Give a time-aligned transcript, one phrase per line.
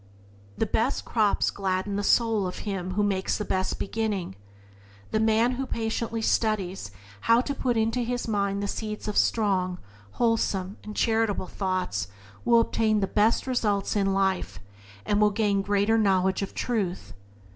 [0.57, 4.35] The best crops gladden the soul of him who makes the best beginning.
[5.11, 6.89] The man who most patiently studies
[7.19, 9.77] how to put into his mind the seeds of strong,
[10.13, 12.07] wholesome, and charitable thoughts,
[12.43, 14.59] will obtain the best results in life,
[15.05, 17.13] and will gain greater knowledge of truth.